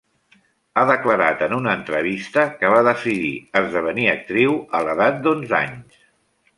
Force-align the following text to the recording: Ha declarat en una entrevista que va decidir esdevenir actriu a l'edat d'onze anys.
Ha 0.75 0.85
declarat 0.91 1.43
en 1.47 1.53
una 1.57 1.75
entrevista 1.81 2.47
que 2.63 2.73
va 2.77 2.81
decidir 2.89 3.31
esdevenir 3.63 4.11
actriu 4.19 4.61
a 4.81 4.85
l'edat 4.89 5.25
d'onze 5.29 5.59
anys. 5.65 6.05